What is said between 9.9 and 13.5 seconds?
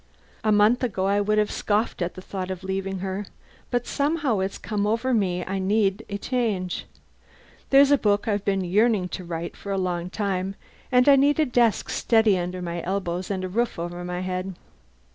time, and I need a desk steady under my elbows and a